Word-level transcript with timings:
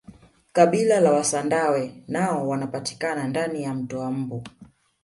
kabila 0.53 0.99
la 0.99 1.11
wasandawe 1.11 2.03
nao 2.07 2.47
wanapatikana 2.49 3.27
ndani 3.27 3.63
ya 3.63 3.73
mto 3.73 3.99
wa 3.99 4.11
mbu 4.11 4.43